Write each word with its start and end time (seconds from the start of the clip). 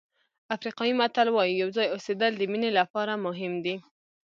افریقایي 0.55 0.93
متل 0.99 1.27
وایي 1.31 1.53
یو 1.61 1.69
ځای 1.77 1.87
اوسېدل 1.89 2.31
د 2.37 2.41
مینې 2.51 2.71
لپاره 2.79 3.13
مهم 3.25 3.53
دي. 3.65 3.75